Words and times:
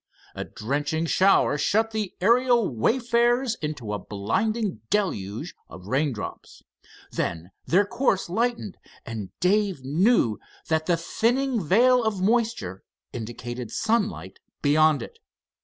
A 0.33 0.43
drenching 0.45 1.05
shower 1.05 1.59
shut 1.59 1.91
the 1.91 2.11
aerial 2.21 2.67
wayfarers 2.67 3.53
into 3.61 3.93
a 3.93 3.99
blinding 3.99 4.81
deluge 4.89 5.53
of 5.69 5.85
rain 5.85 6.11
drops. 6.11 6.63
Then 7.11 7.51
their 7.67 7.85
course 7.85 8.27
lightened, 8.27 8.79
and 9.05 9.29
Dave 9.39 9.85
knew 9.85 10.39
that 10.69 10.87
the 10.87 10.97
thinning 10.97 11.63
veil 11.63 12.03
of 12.03 12.19
moisture 12.19 12.81
indicated 13.13 13.69
sunlight 13.69 14.39
beyond 14.63 15.03
it. 15.03 15.19